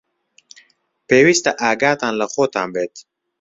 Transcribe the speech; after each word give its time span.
پێویستە 1.07 1.51
ئاگاتان 1.61 2.13
لە 2.21 2.25
خۆتان 2.33 2.67
بێت. 2.75 2.95